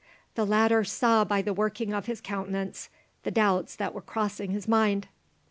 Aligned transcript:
The 0.33 0.47
latter 0.47 0.83
saw 0.83 1.23
by 1.23 1.43
the 1.43 1.53
working 1.53 1.93
of 1.93 2.07
his 2.07 2.21
countenance, 2.21 2.89
the 3.21 3.29
doubts 3.29 3.75
that 3.75 3.93
were 3.93 4.01
crossing 4.01 4.49
his 4.49 4.67
mind. 4.67 5.07